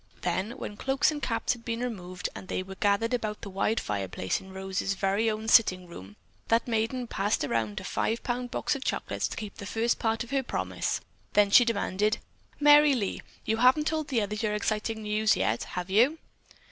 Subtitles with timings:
[0.21, 3.79] Then, when cloaks and caps had been removed and they were gathered about the wide
[3.79, 6.15] fireplace in Rose's very own sitting room,
[6.47, 10.23] that maiden passed around a five pound box of chocolates to keep the first part
[10.23, 11.01] of her promise;
[11.33, 12.17] then she demanded:
[12.59, 16.17] "Merry Lee, you haven't told the others your exciting news yet, have you?"